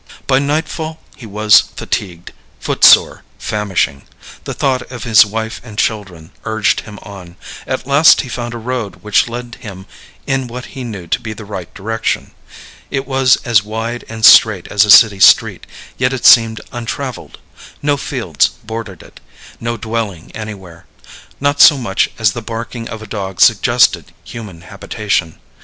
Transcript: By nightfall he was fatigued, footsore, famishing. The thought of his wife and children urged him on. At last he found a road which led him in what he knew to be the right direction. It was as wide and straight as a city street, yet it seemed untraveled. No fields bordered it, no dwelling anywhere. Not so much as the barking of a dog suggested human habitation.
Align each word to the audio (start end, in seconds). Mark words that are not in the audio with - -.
By 0.25 0.39
nightfall 0.39 0.99
he 1.15 1.27
was 1.27 1.59
fatigued, 1.61 2.33
footsore, 2.59 3.21
famishing. 3.37 4.07
The 4.45 4.55
thought 4.55 4.81
of 4.91 5.03
his 5.03 5.27
wife 5.27 5.61
and 5.63 5.77
children 5.77 6.31
urged 6.43 6.79
him 6.79 6.97
on. 7.03 7.35
At 7.67 7.85
last 7.85 8.21
he 8.21 8.27
found 8.27 8.55
a 8.55 8.57
road 8.57 9.03
which 9.03 9.29
led 9.29 9.57
him 9.59 9.85
in 10.25 10.47
what 10.47 10.65
he 10.73 10.83
knew 10.83 11.05
to 11.05 11.19
be 11.19 11.33
the 11.33 11.45
right 11.45 11.71
direction. 11.75 12.31
It 12.89 13.05
was 13.05 13.35
as 13.45 13.63
wide 13.63 14.03
and 14.09 14.25
straight 14.25 14.67
as 14.69 14.85
a 14.85 14.89
city 14.89 15.19
street, 15.19 15.67
yet 15.99 16.13
it 16.13 16.25
seemed 16.25 16.61
untraveled. 16.71 17.37
No 17.83 17.95
fields 17.95 18.47
bordered 18.63 19.03
it, 19.03 19.19
no 19.59 19.77
dwelling 19.77 20.31
anywhere. 20.33 20.87
Not 21.39 21.61
so 21.61 21.77
much 21.77 22.09
as 22.17 22.31
the 22.31 22.41
barking 22.41 22.89
of 22.89 23.03
a 23.03 23.05
dog 23.05 23.39
suggested 23.39 24.11
human 24.23 24.61
habitation. 24.61 25.37